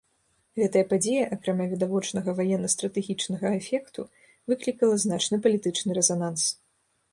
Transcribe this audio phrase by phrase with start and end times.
[0.59, 4.01] Гэтая падзея, акрамя відавочнага ваенна-стратэгічнага эфекту,
[4.53, 6.43] выклікала значны палітычны рэзананс.